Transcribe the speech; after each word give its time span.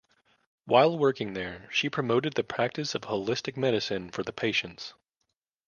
While 0.65 0.97
working 0.97 1.33
there, 1.33 1.69
she 1.71 1.87
promoted 1.87 2.33
the 2.33 2.43
practice 2.43 2.95
of 2.95 3.03
holistic 3.03 3.55
medicine 3.55 4.09
for 4.09 4.23
the 4.23 4.33
patients. 4.33 4.95